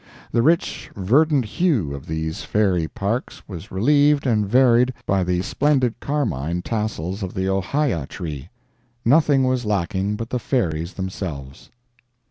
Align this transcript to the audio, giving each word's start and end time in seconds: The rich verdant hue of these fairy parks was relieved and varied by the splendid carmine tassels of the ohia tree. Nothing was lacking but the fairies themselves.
The 0.31 0.41
rich 0.41 0.89
verdant 0.95 1.45
hue 1.45 1.93
of 1.93 2.07
these 2.07 2.41
fairy 2.41 2.87
parks 2.87 3.47
was 3.47 3.69
relieved 3.71 4.25
and 4.25 4.47
varied 4.49 4.95
by 5.05 5.23
the 5.23 5.43
splendid 5.43 5.99
carmine 5.99 6.63
tassels 6.63 7.21
of 7.21 7.35
the 7.35 7.47
ohia 7.47 8.07
tree. 8.07 8.49
Nothing 9.05 9.43
was 9.43 9.63
lacking 9.63 10.15
but 10.15 10.31
the 10.31 10.39
fairies 10.39 10.93
themselves. 10.95 11.69